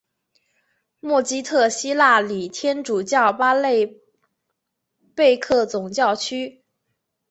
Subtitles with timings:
[0.99, 4.01] 默基特希腊礼天主教巴勒
[5.13, 6.63] 贝克总教区。